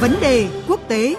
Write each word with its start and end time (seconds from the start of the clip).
Vấn 0.00 0.14
đề 0.20 0.48
quốc 0.68 0.80
tế. 0.88 1.14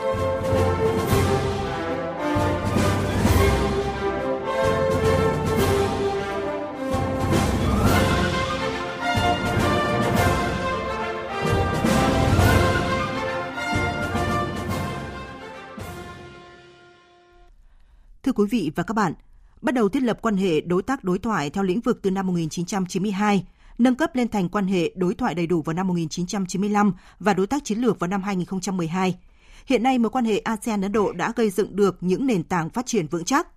Thưa 18.23 18.32
quý 18.32 18.46
vị 18.50 18.71
và 18.75 18.84
các 18.84 18.93
bạn, 18.93 19.14
bắt 19.61 19.75
đầu 19.75 19.89
thiết 19.89 20.04
lập 20.04 20.20
quan 20.21 20.38
hệ 20.38 20.61
đối 20.61 20.82
tác 20.82 21.04
đối 21.04 21.20
thoại 21.20 21.50
theo 21.50 21.64
lĩnh 21.64 21.82
vực 21.82 22.00
từ 22.02 22.11
năm 22.11 22.27
1992, 22.27 23.46
nâng 23.80 23.96
cấp 23.96 24.16
lên 24.16 24.27
thành 24.27 24.50
quan 24.50 24.68
hệ 24.68 24.91
đối 24.95 25.16
thoại 25.16 25.36
đầy 25.36 25.48
đủ 25.48 25.62
vào 25.62 25.73
năm 25.73 25.88
1995 25.88 26.94
và 27.20 27.34
đối 27.34 27.48
tác 27.48 27.63
chiến 27.63 27.80
lược 27.80 27.99
vào 27.99 28.08
năm 28.08 28.23
2012. 28.23 29.17
Hiện 29.66 29.84
nay, 29.84 29.99
mối 29.99 30.09
quan 30.09 30.26
hệ 30.26 30.41
ASEAN-Ấn 30.45 30.91
Độ 30.91 31.12
đã 31.12 31.34
gây 31.35 31.49
dựng 31.49 31.76
được 31.76 31.98
những 32.02 32.27
nền 32.27 32.44
tảng 32.44 32.70
phát 32.70 32.85
triển 32.85 33.07
vững 33.07 33.26
chắc. 33.26 33.48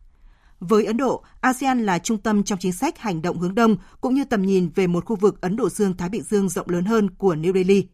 Với 0.61 0.85
Ấn 0.85 0.97
Độ, 0.97 1.25
ASEAN 1.41 1.83
là 1.83 1.99
trung 1.99 2.19
tâm 2.19 2.43
trong 2.43 2.59
chính 2.59 2.73
sách 2.73 2.99
hành 2.99 3.23
động 3.23 3.39
hướng 3.39 3.55
đông 3.55 3.77
cũng 4.01 4.15
như 4.15 4.25
tầm 4.25 4.43
nhìn 4.43 4.71
về 4.75 4.87
một 4.87 5.05
khu 5.05 5.17
vực 5.17 5.41
Ấn 5.41 5.57
Độ 5.57 5.69
Dương-Thái 5.69 6.09
Bình 6.09 6.23
Dương 6.23 6.49
rộng 6.49 6.69
lớn 6.69 6.85
hơn 6.85 7.11
của 7.11 7.35
New 7.35 7.55
Delhi. 7.55 7.87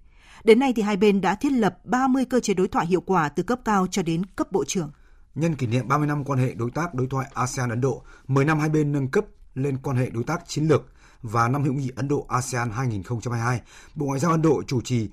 Đến 0.44 0.58
nay 0.58 0.72
thì 0.76 0.82
hai 0.82 0.96
bên 0.96 1.20
đã 1.20 1.34
thiết 1.34 1.52
lập 1.52 1.78
30 1.84 2.24
cơ 2.24 2.40
chế 2.40 2.54
đối 2.54 2.68
thoại 2.68 2.86
hiệu 2.86 3.00
quả 3.00 3.28
từ 3.28 3.42
cấp 3.42 3.60
cao 3.64 3.86
cho 3.90 4.02
đến 4.02 4.26
cấp 4.26 4.52
bộ 4.52 4.64
trưởng. 4.64 4.90
Nhân 5.34 5.54
kỷ 5.54 5.66
niệm 5.66 5.88
30 5.88 6.06
năm 6.08 6.24
quan 6.24 6.38
hệ 6.38 6.54
đối 6.54 6.70
tác 6.70 6.94
đối 6.94 7.06
thoại 7.06 7.26
ASEAN-Ấn 7.34 7.80
Độ, 7.80 8.02
10 8.28 8.44
năm 8.44 8.58
hai 8.60 8.68
bên 8.68 8.92
nâng 8.92 9.08
cấp 9.08 9.24
lên 9.54 9.78
quan 9.82 9.96
hệ 9.96 10.10
đối 10.10 10.24
tác 10.24 10.48
chiến 10.48 10.64
lược 10.68 10.82
và 11.22 11.48
năm 11.48 11.64
hữu 11.64 11.72
nghị 11.72 11.90
Ấn 11.96 12.08
Độ 12.08 12.26
ASEAN 12.28 12.70
2022, 12.70 13.60
Bộ 13.94 14.06
Ngoại 14.06 14.20
giao 14.20 14.30
Ấn 14.30 14.42
Độ 14.42 14.62
chủ 14.66 14.80
trì 14.80 15.08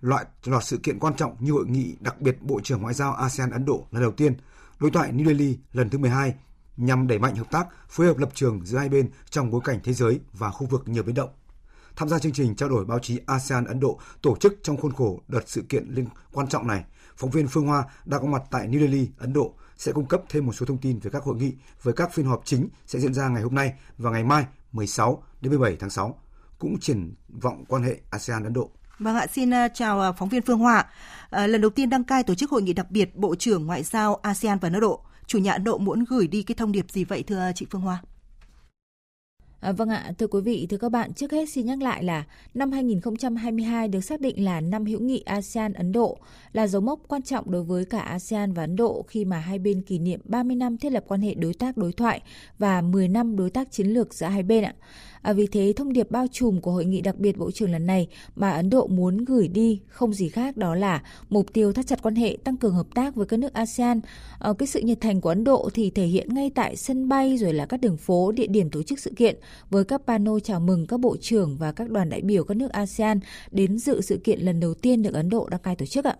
loại 0.00 0.24
loạt 0.44 0.64
sự 0.64 0.76
kiện 0.76 0.98
quan 0.98 1.14
trọng 1.14 1.36
như 1.40 1.52
hội 1.52 1.66
nghị 1.66 1.96
đặc 2.00 2.20
biệt 2.20 2.42
Bộ 2.42 2.60
trưởng 2.60 2.82
Ngoại 2.82 2.94
giao 2.94 3.14
ASEAN 3.14 3.50
Ấn 3.50 3.64
Độ 3.64 3.86
lần 3.90 4.02
đầu 4.02 4.12
tiên, 4.12 4.34
đối 4.78 4.90
thoại 4.90 5.12
New 5.12 5.26
Delhi 5.26 5.58
lần 5.72 5.90
thứ 5.90 5.98
12 5.98 6.34
nhằm 6.76 7.06
đẩy 7.06 7.18
mạnh 7.18 7.36
hợp 7.36 7.50
tác, 7.50 7.66
phối 7.88 8.06
hợp 8.06 8.18
lập 8.18 8.28
trường 8.34 8.60
giữa 8.64 8.78
hai 8.78 8.88
bên 8.88 9.10
trong 9.30 9.50
bối 9.50 9.60
cảnh 9.64 9.80
thế 9.84 9.92
giới 9.92 10.20
và 10.32 10.50
khu 10.50 10.66
vực 10.66 10.82
nhiều 10.86 11.02
biến 11.02 11.14
động. 11.14 11.30
Tham 11.96 12.08
gia 12.08 12.18
chương 12.18 12.32
trình 12.32 12.54
trao 12.54 12.68
đổi 12.68 12.84
báo 12.84 12.98
chí 12.98 13.20
ASEAN 13.26 13.64
Ấn 13.64 13.80
Độ 13.80 13.98
tổ 14.22 14.36
chức 14.36 14.58
trong 14.62 14.76
khuôn 14.76 14.92
khổ 14.92 15.20
đợt 15.28 15.42
sự 15.46 15.62
kiện 15.68 15.88
liên 15.88 16.06
quan 16.32 16.48
trọng 16.48 16.66
này, 16.66 16.84
phóng 17.16 17.30
viên 17.30 17.48
Phương 17.48 17.66
Hoa 17.66 17.84
đã 18.04 18.18
có 18.18 18.26
mặt 18.26 18.42
tại 18.50 18.68
New 18.68 18.80
Delhi, 18.80 19.08
Ấn 19.18 19.32
Độ 19.32 19.54
sẽ 19.76 19.92
cung 19.92 20.06
cấp 20.06 20.22
thêm 20.28 20.46
một 20.46 20.52
số 20.52 20.66
thông 20.66 20.78
tin 20.78 20.98
về 20.98 21.10
các 21.10 21.22
hội 21.22 21.36
nghị 21.36 21.54
với 21.82 21.94
các 21.94 22.14
phiên 22.14 22.26
họp 22.26 22.42
chính 22.44 22.68
sẽ 22.86 22.98
diễn 22.98 23.14
ra 23.14 23.28
ngày 23.28 23.42
hôm 23.42 23.54
nay 23.54 23.72
và 23.98 24.10
ngày 24.10 24.24
mai 24.24 24.46
16 24.72 25.22
đến 25.46 25.60
17 25.60 25.76
tháng 25.80 25.90
6, 25.90 26.14
cũng 26.58 26.78
triển 26.80 27.14
vọng 27.28 27.64
quan 27.68 27.82
hệ 27.82 27.96
ASEAN 28.10 28.44
Ấn 28.44 28.52
Độ. 28.52 28.70
Vâng 28.98 29.16
ạ, 29.16 29.26
xin 29.32 29.50
ờ, 29.50 29.68
chào 29.74 30.00
ờ, 30.00 30.12
phóng 30.12 30.28
viên 30.28 30.42
Phương 30.42 30.58
Hoa. 30.58 30.86
Ờ, 31.30 31.46
lần 31.46 31.60
đầu 31.60 31.70
tiên 31.70 31.90
đăng 31.90 32.04
cai 32.04 32.22
tổ 32.22 32.34
chức 32.34 32.50
hội 32.50 32.62
nghị 32.62 32.72
đặc 32.72 32.90
biệt 32.90 33.16
Bộ 33.16 33.34
trưởng 33.34 33.66
Ngoại 33.66 33.82
giao 33.82 34.14
ASEAN 34.14 34.58
và 34.58 34.68
Ấn 34.72 34.80
Độ. 34.80 35.00
Chủ 35.26 35.38
nhà 35.38 35.52
Ấn 35.52 35.64
Độ 35.64 35.78
muốn 35.78 36.04
gửi 36.08 36.26
đi 36.26 36.42
cái 36.42 36.54
thông 36.54 36.72
điệp 36.72 36.90
gì 36.90 37.04
vậy 37.04 37.22
thưa 37.22 37.50
chị 37.54 37.66
Phương 37.70 37.80
Hoa? 37.80 37.98
À, 39.60 39.72
vâng 39.72 39.88
ạ, 39.88 40.12
thưa 40.18 40.26
quý 40.26 40.40
vị, 40.40 40.66
thưa 40.70 40.76
các 40.76 40.88
bạn, 40.88 41.12
trước 41.14 41.32
hết 41.32 41.48
xin 41.48 41.66
nhắc 41.66 41.82
lại 41.82 42.04
là 42.04 42.24
năm 42.54 42.72
2022 42.72 43.88
được 43.88 44.00
xác 44.00 44.20
định 44.20 44.44
là 44.44 44.60
năm 44.60 44.84
hữu 44.84 45.00
nghị 45.00 45.22
ASEAN-Ấn 45.26 45.92
Độ, 45.92 46.18
là 46.52 46.66
dấu 46.66 46.82
mốc 46.82 47.00
quan 47.08 47.22
trọng 47.22 47.50
đối 47.50 47.62
với 47.62 47.84
cả 47.84 47.98
ASEAN 47.98 48.52
và 48.52 48.62
Ấn 48.62 48.76
Độ 48.76 49.04
khi 49.08 49.24
mà 49.24 49.38
hai 49.38 49.58
bên 49.58 49.82
kỷ 49.82 49.98
niệm 49.98 50.20
30 50.24 50.56
năm 50.56 50.76
thiết 50.76 50.92
lập 50.92 51.04
quan 51.08 51.20
hệ 51.20 51.34
đối 51.34 51.54
tác 51.54 51.76
đối 51.76 51.92
thoại 51.92 52.20
và 52.58 52.80
10 52.80 53.08
năm 53.08 53.36
đối 53.36 53.50
tác 53.50 53.72
chiến 53.72 53.86
lược 53.86 54.14
giữa 54.14 54.26
hai 54.26 54.42
bên 54.42 54.64
ạ. 54.64 54.74
À, 55.22 55.32
vì 55.32 55.46
thế, 55.46 55.72
thông 55.76 55.92
điệp 55.92 56.10
bao 56.10 56.26
trùm 56.32 56.60
của 56.60 56.72
hội 56.72 56.84
nghị 56.84 57.00
đặc 57.00 57.18
biệt 57.18 57.36
Bộ 57.36 57.50
trưởng 57.50 57.72
lần 57.72 57.86
này 57.86 58.08
mà 58.36 58.50
Ấn 58.50 58.70
Độ 58.70 58.86
muốn 58.86 59.24
gửi 59.24 59.48
đi 59.48 59.80
không 59.86 60.12
gì 60.12 60.28
khác 60.28 60.56
đó 60.56 60.74
là 60.74 61.02
mục 61.28 61.52
tiêu 61.52 61.72
thắt 61.72 61.86
chặt 61.86 62.02
quan 62.02 62.14
hệ, 62.14 62.36
tăng 62.44 62.56
cường 62.56 62.74
hợp 62.74 62.86
tác 62.94 63.14
với 63.14 63.26
các 63.26 63.36
nước 63.36 63.52
ASEAN. 63.52 64.00
À, 64.38 64.52
cái 64.58 64.66
sự 64.66 64.80
nhiệt 64.80 65.00
thành 65.00 65.20
của 65.20 65.28
Ấn 65.28 65.44
Độ 65.44 65.70
thì 65.74 65.90
thể 65.90 66.06
hiện 66.06 66.34
ngay 66.34 66.50
tại 66.54 66.76
sân 66.76 67.08
bay 67.08 67.36
rồi 67.38 67.52
là 67.52 67.66
các 67.66 67.80
đường 67.80 67.96
phố, 67.96 68.32
địa 68.32 68.46
điểm 68.46 68.70
tổ 68.70 68.82
chức 68.82 68.98
sự 68.98 69.12
kiện 69.16 69.36
với 69.70 69.84
các 69.84 70.02
pano 70.06 70.38
chào 70.38 70.60
mừng 70.60 70.86
các 70.86 71.00
bộ 71.00 71.16
trưởng 71.20 71.56
và 71.56 71.72
các 71.72 71.90
đoàn 71.90 72.08
đại 72.08 72.20
biểu 72.20 72.44
các 72.44 72.56
nước 72.56 72.70
ASEAN 72.72 73.20
đến 73.50 73.78
dự 73.78 74.00
sự 74.00 74.20
kiện 74.24 74.40
lần 74.40 74.60
đầu 74.60 74.74
tiên 74.74 75.02
được 75.02 75.14
Ấn 75.14 75.28
Độ 75.28 75.48
đăng 75.48 75.60
cai 75.60 75.76
tổ 75.76 75.86
chức 75.86 76.04
ạ. 76.04 76.16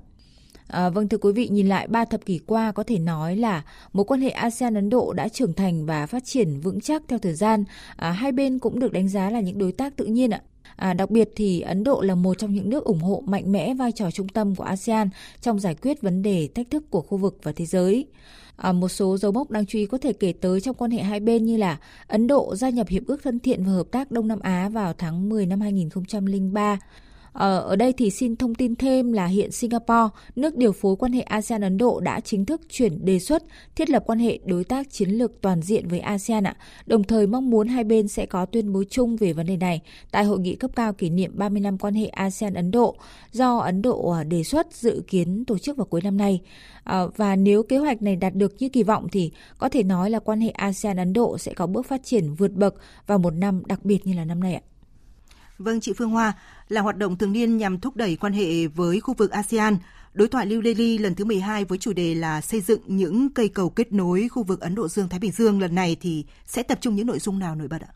À, 0.69 0.91
vâng 0.91 1.09
thưa 1.09 1.19
quý 1.19 1.33
vị, 1.33 1.49
nhìn 1.49 1.69
lại 1.69 1.89
ba 1.89 2.05
thập 2.05 2.25
kỷ 2.25 2.39
qua 2.47 2.73
có 2.73 2.83
thể 2.83 2.99
nói 2.99 3.37
là 3.37 3.63
mối 3.93 4.05
quan 4.05 4.21
hệ 4.21 4.31
ASEAN-Ấn 4.31 4.89
Độ 4.91 5.13
đã 5.13 5.29
trưởng 5.29 5.53
thành 5.53 5.87
và 5.87 6.07
phát 6.07 6.25
triển 6.25 6.61
vững 6.61 6.81
chắc 6.81 7.03
theo 7.09 7.19
thời 7.19 7.35
gian. 7.35 7.65
À, 7.97 8.11
hai 8.11 8.33
bên 8.33 8.59
cũng 8.59 8.79
được 8.79 8.93
đánh 8.93 9.09
giá 9.09 9.31
là 9.31 9.41
những 9.41 9.59
đối 9.59 9.73
tác 9.73 9.97
tự 9.97 10.05
nhiên 10.05 10.31
ạ. 10.31 10.41
À, 10.77 10.95
đặc 10.95 11.11
biệt 11.11 11.29
thì 11.37 11.61
Ấn 11.61 11.85
Độ 11.85 12.01
là 12.01 12.15
một 12.15 12.39
trong 12.39 12.55
những 12.55 12.71
nước 12.71 12.85
ủng 12.85 13.01
hộ 13.01 13.23
mạnh 13.27 13.53
mẽ 13.53 13.75
vai 13.75 13.93
trò 13.93 14.11
trung 14.11 14.29
tâm 14.29 14.55
của 14.55 14.65
ASEAN 14.65 15.09
trong 15.41 15.61
giải 15.61 15.75
quyết 15.75 16.03
vấn 16.03 16.23
đề 16.23 16.49
thách 16.55 16.71
thức 16.71 16.91
của 16.91 17.01
khu 17.01 17.19
vực 17.19 17.39
và 17.43 17.53
thế 17.53 17.67
giới. 17.67 18.07
À, 18.57 18.73
một 18.73 18.89
số 18.89 19.19
dấu 19.19 19.33
mốc 19.33 19.51
đáng 19.51 19.67
chú 19.67 19.79
ý 19.79 19.87
có 19.87 19.99
thể 19.99 20.13
kể 20.13 20.33
tới 20.41 20.61
trong 20.61 20.75
quan 20.75 20.91
hệ 20.91 21.03
hai 21.03 21.21
bên 21.21 21.47
như 21.47 21.57
là 21.57 21.79
Ấn 22.07 22.27
Độ 22.27 22.57
gia 22.57 22.69
nhập 22.69 22.89
Hiệp 22.89 23.07
ước 23.07 23.23
thân 23.23 23.41
thiện 23.41 23.65
và 23.65 23.73
hợp 23.73 23.87
tác 23.91 24.11
Đông 24.11 24.29
Nam 24.29 24.41
Á 24.41 24.69
vào 24.69 24.93
tháng 24.93 25.29
10 25.29 25.47
năm 25.47 25.61
2003, 25.61 26.79
Ờ, 27.37 27.59
ở 27.59 27.77
đây 27.77 27.93
thì 27.93 28.11
xin 28.11 28.37
thông 28.37 28.55
tin 28.55 28.77
thêm 28.77 29.13
là 29.13 29.27
hiện 29.27 29.51
Singapore, 29.53 30.09
nước 30.37 30.57
điều 30.57 30.73
phối 30.73 30.97
quan 30.97 31.13
hệ 31.13 31.23
ASEAN-Ấn 31.23 31.77
Độ 31.79 32.01
đã 32.01 32.21
chính 32.21 32.45
thức 32.45 32.61
chuyển 32.69 33.05
đề 33.05 33.19
xuất 33.19 33.43
thiết 33.75 33.91
lập 33.91 34.03
quan 34.07 34.19
hệ 34.19 34.39
đối 34.45 34.65
tác 34.65 34.91
chiến 34.91 35.11
lược 35.11 35.41
toàn 35.41 35.63
diện 35.63 35.89
với 35.89 35.99
ASEAN 35.99 36.45
ạ. 36.45 36.57
Đồng 36.87 37.05
thời 37.05 37.27
mong 37.27 37.51
muốn 37.51 37.69
hai 37.69 37.85
bên 37.85 38.09
sẽ 38.09 38.27
có 38.27 38.47
tuyên 38.47 38.73
bố 38.73 38.85
chung 38.91 39.17
về 39.17 39.33
vấn 39.33 39.47
đề 39.47 39.57
này 39.57 39.81
tại 40.11 40.25
hội 40.25 40.39
nghị 40.39 40.55
cấp 40.55 40.71
cao 40.77 40.93
kỷ 40.93 41.11
niệm 41.11 41.33
30 41.35 41.61
năm 41.61 41.79
quan 41.79 41.95
hệ 41.95 42.07
ASEAN-Ấn 42.07 42.71
Độ 42.71 42.97
do 43.33 43.59
Ấn 43.59 43.83
Độ 43.83 44.11
à, 44.11 44.25
đề 44.25 44.43
xuất 44.43 44.73
dự 44.73 45.03
kiến 45.09 45.45
tổ 45.45 45.59
chức 45.59 45.77
vào 45.77 45.87
cuối 45.87 46.01
năm 46.05 46.17
nay. 46.17 46.41
Ờ, 46.85 47.11
và 47.17 47.37
nếu 47.37 47.63
kế 47.63 47.79
hoạch 47.79 48.03
này 48.03 48.17
đạt 48.17 48.35
được 48.35 48.55
như 48.59 48.69
kỳ 48.69 48.83
vọng 48.83 49.07
thì 49.13 49.31
có 49.59 49.69
thể 49.69 49.83
nói 49.83 50.11
là 50.11 50.19
quan 50.19 50.41
hệ 50.41 50.51
ASEAN-Ấn 50.51 51.13
Độ 51.13 51.39
sẽ 51.39 51.55
có 51.55 51.67
bước 51.67 51.87
phát 51.87 52.05
triển 52.05 52.35
vượt 52.35 52.53
bậc 52.53 52.75
vào 53.07 53.19
một 53.19 53.35
năm 53.35 53.63
đặc 53.67 53.85
biệt 53.85 54.07
như 54.07 54.13
là 54.13 54.25
năm 54.25 54.41
nay 54.41 54.55
ạ. 54.55 54.63
Vâng, 55.59 55.81
chị 55.81 55.93
Phương 55.93 56.11
Hoa, 56.11 56.33
là 56.69 56.81
hoạt 56.81 56.97
động 56.97 57.17
thường 57.17 57.33
niên 57.33 57.57
nhằm 57.57 57.81
thúc 57.81 57.97
đẩy 57.97 58.17
quan 58.17 58.33
hệ 58.33 58.67
với 58.67 59.01
khu 59.01 59.15
vực 59.15 59.31
ASEAN. 59.31 59.77
Đối 60.15 60.29
thoại 60.29 60.47
New 60.47 60.63
Delhi 60.63 60.99
lần 60.99 61.15
thứ 61.15 61.25
12 61.25 61.65
với 61.65 61.79
chủ 61.79 61.93
đề 61.93 62.15
là 62.15 62.41
xây 62.41 62.61
dựng 62.61 62.81
những 62.87 63.29
cây 63.35 63.49
cầu 63.49 63.71
kết 63.71 63.93
nối 63.93 64.29
khu 64.29 64.43
vực 64.43 64.61
Ấn 64.61 64.75
Độ 64.75 64.89
Dương-Thái 64.89 65.21
Bình 65.21 65.33
Dương 65.33 65.61
lần 65.61 65.75
này 65.75 65.97
thì 66.01 66.25
sẽ 66.47 66.63
tập 66.63 66.79
trung 66.81 66.97
những 66.97 67.07
nội 67.07 67.19
dung 67.19 67.39
nào 67.39 67.55
nổi 67.55 67.69
bật 67.69 67.83
ạ? 67.83 67.93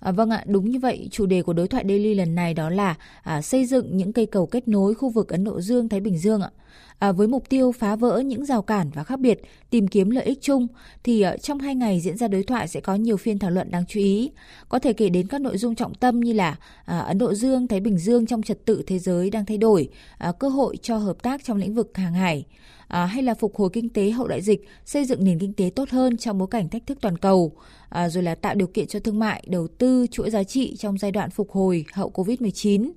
À, 0.00 0.12
vâng 0.12 0.30
ạ, 0.30 0.44
đúng 0.46 0.70
như 0.70 0.78
vậy. 0.78 1.08
Chủ 1.12 1.26
đề 1.26 1.42
của 1.42 1.52
đối 1.52 1.68
thoại 1.68 1.84
Delhi 1.88 2.14
lần 2.14 2.34
này 2.34 2.54
đó 2.54 2.70
là 2.70 2.94
à, 3.22 3.42
xây 3.42 3.66
dựng 3.66 3.96
những 3.96 4.12
cây 4.12 4.26
cầu 4.26 4.46
kết 4.46 4.68
nối 4.68 4.94
khu 4.94 5.10
vực 5.10 5.28
Ấn 5.28 5.44
Độ 5.44 5.60
Dương 5.60 5.88
Thái 5.88 6.00
Bình 6.00 6.18
Dương 6.18 6.42
ạ. 6.42 6.50
À, 6.98 7.12
với 7.12 7.26
mục 7.26 7.48
tiêu 7.48 7.72
phá 7.72 7.96
vỡ 7.96 8.18
những 8.18 8.44
rào 8.44 8.62
cản 8.62 8.90
và 8.94 9.04
khác 9.04 9.20
biệt, 9.20 9.40
tìm 9.70 9.88
kiếm 9.88 10.10
lợi 10.10 10.24
ích 10.24 10.38
chung, 10.42 10.66
thì 11.04 11.24
uh, 11.34 11.42
trong 11.42 11.58
hai 11.58 11.74
ngày 11.74 12.00
diễn 12.00 12.16
ra 12.16 12.28
đối 12.28 12.42
thoại 12.42 12.68
sẽ 12.68 12.80
có 12.80 12.94
nhiều 12.94 13.16
phiên 13.16 13.38
thảo 13.38 13.50
luận 13.50 13.70
đáng 13.70 13.84
chú 13.88 14.00
ý. 14.00 14.30
Có 14.68 14.78
thể 14.78 14.92
kể 14.92 15.08
đến 15.08 15.26
các 15.26 15.40
nội 15.40 15.58
dung 15.58 15.74
trọng 15.74 15.94
tâm 15.94 16.20
như 16.20 16.32
là 16.32 16.56
à, 16.84 16.98
Ấn 16.98 17.18
Độ 17.18 17.34
Dương, 17.34 17.68
Thái 17.68 17.80
Bình 17.80 17.98
Dương 17.98 18.26
trong 18.26 18.42
trật 18.42 18.64
tự 18.64 18.82
thế 18.86 18.98
giới 18.98 19.30
đang 19.30 19.44
thay 19.44 19.58
đổi, 19.58 19.88
à, 20.18 20.32
cơ 20.32 20.48
hội 20.48 20.76
cho 20.82 20.96
hợp 20.96 21.22
tác 21.22 21.44
trong 21.44 21.56
lĩnh 21.56 21.74
vực 21.74 21.96
hàng 21.96 22.14
hải, 22.14 22.44
à, 22.88 23.06
hay 23.06 23.22
là 23.22 23.34
phục 23.34 23.56
hồi 23.56 23.70
kinh 23.72 23.88
tế 23.88 24.10
hậu 24.10 24.28
đại 24.28 24.42
dịch, 24.42 24.68
xây 24.84 25.04
dựng 25.04 25.24
nền 25.24 25.38
kinh 25.38 25.52
tế 25.52 25.70
tốt 25.74 25.90
hơn 25.90 26.16
trong 26.16 26.38
bối 26.38 26.48
cảnh 26.50 26.68
thách 26.68 26.86
thức 26.86 26.98
toàn 27.00 27.18
cầu, 27.18 27.52
à, 27.88 28.08
rồi 28.08 28.22
là 28.22 28.34
tạo 28.34 28.54
điều 28.54 28.68
kiện 28.68 28.86
cho 28.86 29.00
thương 29.00 29.18
mại, 29.18 29.44
đầu 29.46 29.68
tư, 29.68 30.06
chuỗi 30.10 30.30
giá 30.30 30.44
trị 30.44 30.76
trong 30.76 30.98
giai 30.98 31.12
đoạn 31.12 31.30
phục 31.30 31.50
hồi 31.50 31.84
hậu 31.92 32.10
Covid-19. 32.14 32.90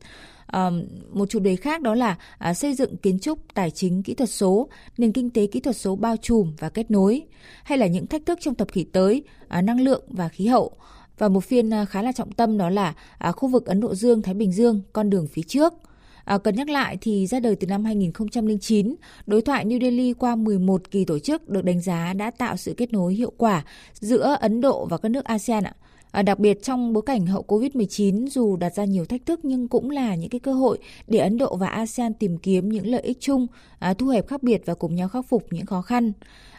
Một 1.14 1.30
chủ 1.30 1.40
đề 1.40 1.56
khác 1.56 1.82
đó 1.82 1.96
là 1.96 2.18
à, 2.38 2.54
xây 2.54 2.74
dựng 2.74 2.98
kiến 2.98 3.20
trúc 3.20 3.40
tài 3.54 3.72
chính 3.72 4.04
kỹ 4.04 4.14
thuật 4.14 4.30
số, 4.30 4.70
nền 4.98 5.12
kinh 5.12 5.30
tế 5.30 5.48
kỹ 5.48 5.60
thuật 5.60 5.78
số 5.78 5.96
bao 5.96 6.18
trùm 6.18 6.54
và 6.60 6.70
kết 6.70 6.92
nối, 6.92 7.22
hay 7.64 7.78
là 7.78 7.88
những 7.88 8.08
thách 8.08 8.26
thức 8.26 8.40
trong 8.42 8.56
thập 8.56 8.74
kỷ 8.74 8.84
tới, 8.84 9.24
à, 9.48 9.62
năng 9.62 9.82
lượng 9.82 10.04
và 10.08 10.30
khí 10.30 10.48
hậu. 10.48 10.72
Và 11.18 11.30
một 11.30 11.44
phiên 11.44 11.74
à, 11.74 11.86
khá 11.86 12.02
là 12.02 12.12
trọng 12.12 12.32
tâm 12.32 12.58
đó 12.58 12.70
là 12.70 12.94
khu 13.32 13.50
vực 13.50 13.66
Ấn 13.66 13.80
Độ 13.80 13.96
Dương, 13.96 14.22
Thái 14.22 14.34
Bình 14.34 14.52
Dương, 14.52 14.82
con 14.94 15.10
đường 15.10 15.28
phía 15.28 15.44
trước– 15.48 15.74
À, 16.26 16.38
cần 16.38 16.56
nhắc 16.56 16.70
lại 16.70 16.98
thì 17.02 17.28
ra 17.28 17.40
đời 17.40 17.56
từ 17.56 17.68
năm 17.68 17.86
2009, 17.86 18.96
đối 19.26 19.42
thoại 19.42 19.66
New 19.66 19.82
Delhi 19.82 20.14
qua 20.14 20.36
11 20.36 20.92
kỳ 20.92 21.06
tổ 21.06 21.20
chức 21.20 21.50
được 21.50 21.64
đánh 21.64 21.82
giá 21.82 22.14
đã 22.14 22.32
tạo 22.32 22.58
sự 22.58 22.74
kết 22.78 22.94
nối 22.94 23.14
hiệu 23.14 23.32
quả 23.38 23.64
giữa 23.94 24.38
Ấn 24.42 24.62
Độ 24.62 24.86
và 24.86 24.98
các 24.98 25.10
nước 25.10 25.26
ASEAN 25.26 25.64
ạ. 25.64 25.76
À, 26.12 26.22
đặc 26.22 26.40
biệt 26.40 26.64
trong 26.64 26.94
bối 26.94 27.04
cảnh 27.06 27.26
hậu 27.26 27.46
Covid-19 27.48 28.28
dù 28.28 28.56
đặt 28.56 28.74
ra 28.76 28.86
nhiều 28.86 29.06
thách 29.06 29.26
thức 29.26 29.40
nhưng 29.44 29.68
cũng 29.68 29.90
là 29.90 30.16
những 30.16 30.30
cái 30.30 30.40
cơ 30.40 30.54
hội 30.54 30.78
để 31.08 31.20
Ấn 31.20 31.38
Độ 31.38 31.56
và 31.56 31.68
ASEAN 31.68 32.14
tìm 32.14 32.38
kiếm 32.38 32.70
những 32.70 32.88
lợi 32.88 33.02
ích 33.02 33.18
chung, 33.20 33.48
à, 33.80 33.94
thu 33.94 34.08
hẹp 34.08 34.28
khác 34.28 34.44
biệt 34.44 34.62
và 34.66 34.74
cùng 34.74 34.96
nhau 34.96 35.08
khắc 35.08 35.26
phục 35.30 35.48
những 35.52 35.66
khó 35.66 35.82
khăn. 35.82 36.12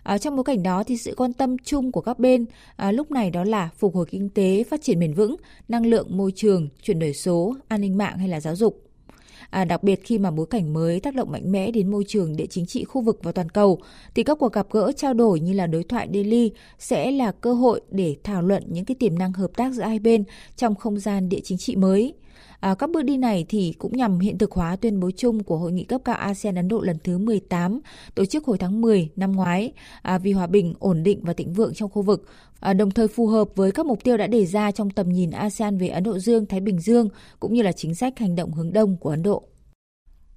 À, 0.03 0.19
trong 0.19 0.37
bối 0.37 0.45
cảnh 0.45 0.63
đó 0.63 0.85
thì 0.87 0.97
sự 0.97 1.15
quan 1.17 1.33
tâm 1.33 1.57
chung 1.59 1.93
của 1.93 2.01
các 2.01 2.19
bên 2.19 2.45
à, 2.77 2.93
lúc 2.93 3.11
này 3.11 3.31
đó 3.31 3.45
là 3.45 3.69
phục 3.77 3.95
hồi 3.95 4.07
kinh 4.11 4.29
tế, 4.29 4.65
phát 4.71 4.83
triển 4.83 4.99
bền 4.99 5.15
vững, 5.15 5.37
năng 5.69 5.87
lượng, 5.87 6.17
môi 6.17 6.33
trường, 6.37 6.69
chuyển 6.83 6.99
đổi 6.99 7.15
số, 7.15 7.57
an 7.69 7.81
ninh 7.81 7.99
mạng 7.99 8.19
hay 8.19 8.29
là 8.29 8.41
giáo 8.41 8.57
dục. 8.57 8.92
À, 9.53 9.65
đặc 9.65 9.83
biệt 9.83 10.05
khi 10.05 10.19
mà 10.19 10.31
bối 10.31 10.47
cảnh 10.47 10.73
mới 10.73 11.01
tác 11.01 11.15
động 11.15 11.31
mạnh 11.31 11.53
mẽ 11.53 11.71
đến 11.71 11.91
môi 11.91 12.05
trường 12.09 12.37
địa 12.37 12.47
chính 12.47 12.67
trị 12.67 12.85
khu 12.85 13.01
vực 13.01 13.19
và 13.23 13.33
toàn 13.33 13.49
cầu, 13.49 13.81
thì 14.15 14.23
các 14.23 14.39
cuộc 14.39 14.53
gặp 14.53 14.67
gỡ 14.71 14.93
trao 14.97 15.15
đổi 15.15 15.41
như 15.41 15.53
là 15.53 15.67
đối 15.67 15.85
thoại 15.85 16.09
Delhi 16.15 16.53
sẽ 16.79 17.11
là 17.11 17.33
cơ 17.33 17.53
hội 17.53 17.81
để 17.91 18.17
thảo 18.25 18.43
luận 18.43 18.63
những 18.69 18.85
cái 18.85 18.95
tiềm 18.95 19.19
năng 19.19 19.33
hợp 19.33 19.51
tác 19.57 19.73
giữa 19.73 19.83
hai 19.83 19.99
bên 19.99 20.25
trong 20.57 20.75
không 20.75 20.99
gian 20.99 21.29
địa 21.29 21.41
chính 21.45 21.59
trị 21.59 21.77
mới. 21.77 22.15
À, 22.63 22.75
các 22.75 22.91
bước 22.91 23.03
đi 23.03 23.17
này 23.17 23.47
thì 23.49 23.75
cũng 23.79 23.97
nhằm 23.97 24.19
hiện 24.19 24.39
thực 24.39 24.53
hóa 24.53 24.77
tuyên 24.77 25.01
bố 25.01 25.11
chung 25.17 25.43
của 25.43 25.57
Hội 25.57 25.73
nghị 25.73 25.85
cấp 25.85 26.01
cao 26.05 26.15
ASEAN 26.15 26.55
Ấn 26.55 26.69
Độ 26.69 26.81
lần 26.81 26.99
thứ 27.05 27.19
18 27.19 27.81
tổ 28.15 28.25
chức 28.25 28.45
hồi 28.45 28.59
tháng 28.59 28.81
10 28.81 29.11
năm 29.17 29.33
ngoái 29.33 29.73
à, 30.03 30.19
vì 30.19 30.33
hòa 30.33 30.47
bình, 30.47 30.75
ổn 30.79 31.03
định 31.03 31.21
và 31.23 31.33
thịnh 31.33 31.53
vượng 31.53 31.75
trong 31.75 31.91
khu 31.91 32.03
vực, 32.03 32.27
à, 32.61 32.73
đồng 32.73 32.91
thời 32.91 33.09
phù 33.09 33.27
hợp 33.27 33.49
với 33.55 33.73
các 33.73 33.87
mục 33.87 34.05
tiêu 34.05 34.17
đã 34.17 34.27
đề 34.27 34.47
ra 34.47 34.71
trong 34.71 34.91
tầm 34.91 35.09
nhìn 35.09 35.31
ASEAN 35.31 35.79
về 35.79 35.89
Ấn 35.89 36.03
Độ 36.03 36.19
Dương, 36.19 36.47
Thái 36.47 36.61
Bình 36.61 36.81
Dương 36.81 37.09
cũng 37.41 37.55
như 37.55 37.63
là 37.63 37.73
chính 37.73 37.95
sách 37.95 38.19
hành 38.19 38.37
động 38.37 38.53
hướng 38.53 38.73
đông 38.73 38.97
của 38.97 39.11
Ấn 39.11 39.23
Độ. 39.23 39.43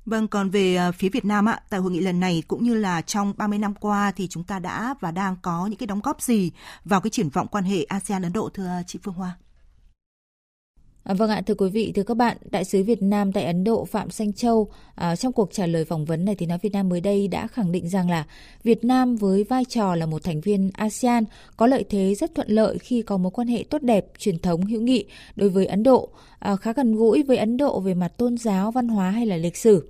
Vâng, 0.06 0.28
còn 0.28 0.50
về 0.50 0.76
à, 0.76 0.92
phía 0.92 1.10
Việt 1.10 1.26
Nam 1.26 1.50
ạ, 1.50 1.60
tại 1.70 1.80
hội 1.80 1.92
nghị 1.92 2.00
lần 2.00 2.20
này 2.20 2.44
cũng 2.48 2.64
như 2.64 2.74
là 2.74 3.02
trong 3.02 3.34
30 3.38 3.60
năm 3.60 3.74
qua 3.80 4.12
thì 4.16 4.28
chúng 4.28 4.44
ta 4.44 4.60
đã 4.60 4.96
và 5.00 5.12
đang 5.12 5.36
có 5.42 5.68
những 5.68 5.78
cái 5.78 5.88
đóng 5.88 6.02
góp 6.04 6.22
gì 6.22 6.52
vào 6.86 7.02
cái 7.02 7.10
triển 7.10 7.30
vọng 7.30 7.48
quan 7.52 7.64
hệ 7.64 7.84
ASEAN 7.84 8.22
Ấn 8.22 8.34
Độ 8.34 8.50
thưa 8.54 8.70
chị 8.88 9.00
Phương 9.04 9.14
Hoa? 9.14 9.38
À, 11.06 11.14
vâng 11.14 11.30
ạ, 11.30 11.42
thưa 11.46 11.54
quý 11.56 11.70
vị, 11.70 11.92
thưa 11.96 12.04
các 12.04 12.18
bạn, 12.18 12.38
Đại 12.52 12.66
sứ 12.66 12.84
Việt 12.84 13.02
Nam 13.02 13.32
tại 13.32 13.46
Ấn 13.46 13.64
Độ 13.64 13.86
Phạm 13.86 14.10
Sanh 14.10 14.34
Châu 14.34 14.68
à, 14.96 15.16
trong 15.16 15.34
cuộc 15.34 15.54
trả 15.54 15.66
lời 15.66 15.86
phỏng 15.86 16.06
vấn 16.06 16.26
này 16.26 16.36
thì 16.36 16.46
nói 16.46 16.58
Việt 16.62 16.74
Nam 16.74 16.90
mới 16.90 17.02
đây 17.02 17.28
đã 17.28 17.48
khẳng 17.48 17.72
định 17.72 17.90
rằng 17.90 18.10
là 18.10 18.26
Việt 18.64 18.84
Nam 18.84 19.16
với 19.16 19.44
vai 19.44 19.66
trò 19.66 19.96
là 19.96 20.06
một 20.06 20.24
thành 20.24 20.42
viên 20.42 20.72
ASEAN 20.74 21.24
có 21.58 21.68
lợi 21.68 21.86
thế 21.90 22.16
rất 22.16 22.36
thuận 22.36 22.50
lợi 22.50 22.78
khi 22.78 23.02
có 23.02 23.18
mối 23.18 23.32
quan 23.32 23.48
hệ 23.48 23.64
tốt 23.70 23.82
đẹp, 23.82 24.06
truyền 24.18 24.40
thống 24.40 24.62
hữu 24.62 24.82
nghị 24.82 25.06
đối 25.36 25.50
với 25.50 25.66
Ấn 25.66 25.84
Độ, 25.84 26.10
à, 26.40 26.56
khá 26.56 26.74
gần 26.74 26.96
gũi 26.96 27.24
với 27.24 27.38
Ấn 27.38 27.58
Độ 27.58 27.80
về 27.80 27.94
mặt 27.94 28.18
tôn 28.18 28.38
giáo, 28.38 28.72
văn 28.72 28.88
hóa 28.88 29.10
hay 29.10 29.26
là 29.26 29.38
lịch 29.38 29.58
sử. 29.58 29.90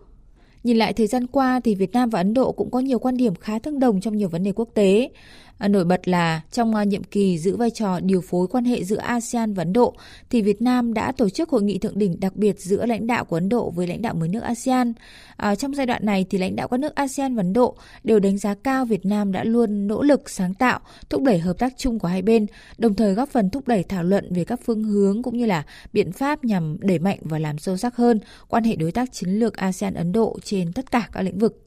Nhìn 0.63 0.77
lại 0.77 0.93
thời 0.93 1.07
gian 1.07 1.27
qua 1.27 1.59
thì 1.63 1.75
Việt 1.75 1.93
Nam 1.93 2.09
và 2.09 2.19
Ấn 2.19 2.33
Độ 2.33 2.51
cũng 2.51 2.71
có 2.71 2.79
nhiều 2.79 2.99
quan 2.99 3.17
điểm 3.17 3.35
khá 3.35 3.59
tương 3.59 3.79
đồng 3.79 4.01
trong 4.01 4.17
nhiều 4.17 4.29
vấn 4.29 4.43
đề 4.43 4.51
quốc 4.55 4.69
tế. 4.73 5.09
Ờ, 5.57 5.67
nổi 5.67 5.85
bật 5.85 6.07
là 6.07 6.41
trong 6.51 6.75
ờ, 6.75 6.83
nhiệm 6.83 7.03
kỳ 7.03 7.37
giữ 7.37 7.55
vai 7.55 7.69
trò 7.69 7.99
điều 7.99 8.21
phối 8.21 8.47
quan 8.47 8.65
hệ 8.65 8.83
giữa 8.83 8.97
ASEAN 8.97 9.53
và 9.53 9.61
Ấn 9.61 9.73
Độ 9.73 9.95
thì 10.29 10.41
Việt 10.41 10.61
Nam 10.61 10.93
đã 10.93 11.11
tổ 11.11 11.29
chức 11.29 11.49
hội 11.49 11.63
nghị 11.63 11.79
thượng 11.79 11.97
đỉnh 11.97 12.19
đặc 12.19 12.35
biệt 12.35 12.59
giữa 12.59 12.85
lãnh 12.85 13.07
đạo 13.07 13.25
của 13.25 13.35
Ấn 13.35 13.49
Độ 13.49 13.69
với 13.69 13.87
lãnh 13.87 14.01
đạo 14.01 14.13
mới 14.13 14.29
nước 14.29 14.43
ASEAN. 14.43 14.93
À, 15.37 15.55
trong 15.55 15.75
giai 15.75 15.85
đoạn 15.85 16.05
này 16.05 16.25
thì 16.29 16.37
lãnh 16.37 16.55
đạo 16.55 16.67
các 16.67 16.79
nước 16.79 16.95
ASEAN 16.95 17.35
và 17.35 17.39
Ấn 17.39 17.53
Độ 17.53 17.75
đều 18.03 18.19
đánh 18.19 18.37
giá 18.37 18.53
cao 18.53 18.85
Việt 18.85 19.05
Nam 19.05 19.31
đã 19.31 19.43
luôn 19.43 19.87
nỗ 19.87 20.01
lực 20.01 20.29
sáng 20.29 20.53
tạo, 20.53 20.79
thúc 21.09 21.23
đẩy 21.23 21.39
hợp 21.39 21.57
tác 21.59 21.73
chung 21.77 21.99
của 21.99 22.07
hai 22.07 22.21
bên, 22.21 22.45
đồng 22.77 22.95
thời 22.95 23.13
góp 23.13 23.29
phần 23.29 23.49
thúc 23.49 23.67
đẩy 23.67 23.83
thảo 23.83 24.03
luận 24.03 24.33
về 24.33 24.43
các 24.43 24.59
phương 24.65 24.83
hướng 24.83 25.23
cũng 25.23 25.37
như 25.37 25.45
là 25.45 25.63
biện 25.93 26.11
pháp 26.11 26.43
nhằm 26.43 26.77
đẩy 26.79 26.99
mạnh 26.99 27.19
và 27.21 27.39
làm 27.39 27.57
sâu 27.57 27.77
sắc 27.77 27.95
hơn 27.95 28.19
quan 28.47 28.63
hệ 28.63 28.75
đối 28.75 28.91
tác 28.91 29.13
chiến 29.13 29.29
lược 29.29 29.57
ASEAN 29.57 29.93
Ấn 29.93 30.11
Độ 30.11 30.39
trên 30.43 30.73
tất 30.73 30.91
cả 30.91 31.09
các 31.11 31.21
lĩnh 31.21 31.39
vực. 31.39 31.64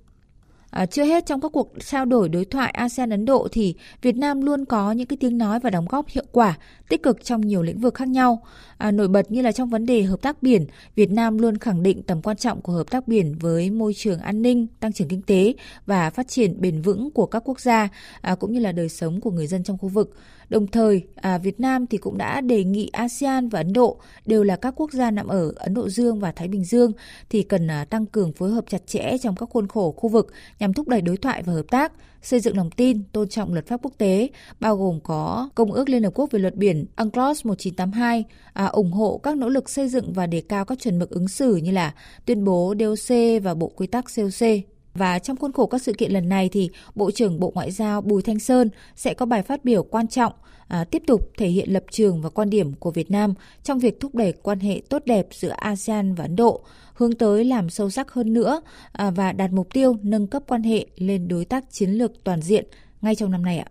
À, 0.71 0.87
chưa 0.87 1.05
hết 1.05 1.27
trong 1.27 1.41
các 1.41 1.53
cuộc 1.53 1.73
trao 1.85 2.05
đổi 2.05 2.29
đối 2.29 2.45
thoại 2.45 2.71
ASEAN 2.71 3.11
Ấn 3.11 3.25
Độ 3.25 3.49
thì 3.53 3.75
Việt 4.03 4.17
Nam 4.17 4.43
luôn 4.43 4.65
có 4.65 4.93
những 4.93 5.07
cái 5.07 5.17
tiếng 5.21 5.39
nói 5.39 5.61
và 5.61 5.71
đóng 5.71 5.87
góp 5.89 6.09
hiệu 6.09 6.25
quả 6.33 6.59
tích 6.89 7.03
cực 7.03 7.25
trong 7.25 7.41
nhiều 7.41 7.63
lĩnh 7.63 7.81
vực 7.81 7.95
khác 7.95 8.09
nhau. 8.09 8.43
À, 8.79 8.91
nổi 8.91 9.09
bật 9.09 9.31
như 9.31 9.43
là 9.43 9.53
trong 9.53 9.71
vấn 9.71 9.87
đề 9.87 10.03
hợp 10.03 10.23
tác 10.23 10.43
biển, 10.43 10.67
Việt 10.95 11.11
Nam 11.11 11.39
luôn 11.39 11.59
khẳng 11.59 11.83
định 11.83 12.03
tầm 12.03 12.23
quan 12.23 12.37
trọng 12.37 12.61
của 12.61 12.73
hợp 12.73 12.91
tác 12.91 13.09
biển 13.09 13.35
với 13.41 13.71
môi 13.71 13.95
trường 13.95 14.21
an 14.21 14.43
ninh, 14.43 14.67
tăng 14.81 14.93
trưởng 14.93 15.09
kinh 15.09 15.23
tế 15.23 15.55
và 15.87 16.11
phát 16.11 16.29
triển 16.29 16.61
bền 16.61 16.83
vững 16.83 17.11
của 17.11 17.27
các 17.27 17.43
quốc 17.45 17.61
gia 17.61 17.89
à, 18.21 18.35
cũng 18.35 18.53
như 18.53 18.61
là 18.61 18.73
đời 18.73 18.89
sống 18.89 19.21
của 19.21 19.31
người 19.31 19.47
dân 19.47 19.65
trong 19.65 19.79
khu 19.79 19.89
vực. 19.89 20.15
Đồng 20.49 20.67
thời, 20.67 21.03
à, 21.15 21.39
Việt 21.39 21.61
Nam 21.61 21.87
thì 21.87 21.99
cũng 21.99 22.19
đã 22.19 22.41
đề 22.41 22.65
nghị 22.65 22.91
ASEAN 22.93 23.49
và 23.49 23.61
Ấn 23.61 23.73
Độ 23.73 24.01
đều 24.27 24.45
là 24.45 24.57
các 24.57 24.75
quốc 24.77 24.93
gia 24.93 25.11
nằm 25.11 25.27
ở 25.27 25.53
Ấn 25.57 25.75
Độ 25.75 25.89
Dương 25.89 26.21
và 26.21 26.33
Thái 26.33 26.49
Bình 26.49 26.65
Dương 26.65 26.93
thì 27.31 27.43
cần 27.43 27.71
à, 27.71 27.85
tăng 27.85 28.07
cường 28.07 28.33
phối 28.33 28.51
hợp 28.51 28.65
chặt 28.69 28.87
chẽ 28.87 29.17
trong 29.23 29.37
các 29.37 29.49
khuôn 29.51 29.69
khổ 29.69 29.95
khu 29.97 30.09
vực 30.09 30.33
nhằm 30.59 30.73
thúc 30.73 30.89
đẩy 30.89 31.01
đối 31.01 31.17
thoại 31.17 31.43
và 31.43 31.53
hợp 31.53 31.67
tác, 31.71 31.93
xây 32.23 32.41
dựng 32.41 32.57
lòng 32.57 32.71
tin, 32.71 33.03
tôn 33.13 33.29
trọng 33.29 33.53
luật 33.53 33.67
pháp 33.67 33.81
quốc 33.83 33.93
tế, 33.99 34.29
bao 34.61 34.77
gồm 34.77 35.01
có 35.01 35.49
Công 35.55 35.73
ước 35.73 35.89
Liên 35.89 36.03
Hợp 36.03 36.13
Quốc 36.15 36.31
về 36.31 36.39
luật 36.39 36.55
biển 36.55 36.87
UNCLOS 36.97 37.47
1982, 37.47 38.25
à, 38.53 38.67
ủng 38.67 38.93
hộ 38.93 39.21
các 39.23 39.37
nỗ 39.37 39.49
lực 39.49 39.71
xây 39.71 39.89
dựng 39.89 40.13
và 40.13 40.27
đề 40.27 40.43
cao 40.49 40.65
các 40.65 40.79
chuẩn 40.79 40.99
mực 40.99 41.11
ứng 41.11 41.29
xử 41.29 41.57
như 41.57 41.71
là 41.71 41.95
tuyên 42.25 42.45
bố 42.45 42.75
DOC 42.79 43.17
và 43.43 43.55
Bộ 43.55 43.73
Quy 43.77 43.87
tắc 43.87 44.05
COC. 44.17 44.78
Và 44.99 45.19
trong 45.19 45.37
khuôn 45.37 45.53
khổ 45.53 45.67
các 45.67 45.83
sự 45.83 45.93
kiện 45.93 46.13
lần 46.13 46.29
này 46.29 46.49
thì 46.49 46.71
Bộ 46.95 47.11
trưởng 47.11 47.41
Bộ 47.41 47.53
Ngoại 47.55 47.71
giao 47.71 48.01
Bùi 48.01 48.23
Thanh 48.23 48.39
Sơn 48.39 48.71
sẽ 48.97 49.15
có 49.15 49.27
bài 49.27 49.43
phát 49.43 49.65
biểu 49.65 49.83
quan 49.83 50.09
trọng 50.09 50.33
à, 50.69 50.85
tiếp 50.85 51.03
tục 51.07 51.31
thể 51.39 51.49
hiện 51.49 51.73
lập 51.73 51.85
trường 51.91 52.23
và 52.23 52.31
quan 52.31 52.51
điểm 52.51 52.75
của 52.75 52.91
Việt 52.91 53.11
Nam 53.11 53.35
trong 53.63 53.79
việc 53.79 54.01
thúc 54.01 54.15
đẩy 54.15 54.33
quan 54.33 54.61
hệ 54.61 54.83
tốt 54.89 55.03
đẹp 55.07 55.27
giữa 55.31 55.55
ASEAN 55.57 56.15
và 56.15 56.25
Ấn 56.25 56.37
Độ, 56.37 56.65
hướng 56.95 57.13
tới 57.15 57.45
làm 57.45 57.71
sâu 57.71 57.91
sắc 57.91 58.11
hơn 58.13 58.33
nữa 58.33 58.61
à, 58.93 59.11
và 59.11 59.33
đạt 59.33 59.53
mục 59.53 59.69
tiêu 59.73 59.97
nâng 60.03 60.27
cấp 60.27 60.43
quan 60.47 60.63
hệ 60.63 60.87
lên 60.97 61.29
đối 61.29 61.45
tác 61.45 61.65
chiến 61.71 61.91
lược 61.91 62.25
toàn 62.25 62.43
diện 62.43 62.67
ngay 63.01 63.15
trong 63.15 63.31
năm 63.31 63.43
nay 63.43 63.59
ạ. 63.59 63.67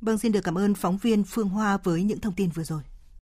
Vâng, 0.00 0.18
xin 0.18 0.32
được 0.32 0.44
cảm 0.44 0.58
ơn 0.58 0.74
phóng 0.74 0.98
viên 1.02 1.24
Phương 1.24 1.48
Hoa 1.48 1.78
với 1.84 2.02
những 2.02 2.20
thông 2.20 2.34
tin 2.34 2.50
vừa 2.50 2.64
rồi. 2.64 2.82